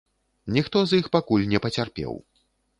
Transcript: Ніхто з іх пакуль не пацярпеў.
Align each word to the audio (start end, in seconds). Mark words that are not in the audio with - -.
Ніхто 0.55 0.77
з 0.87 0.99
іх 1.03 1.11
пакуль 1.17 1.47
не 1.53 1.63
пацярпеў. 1.69 2.13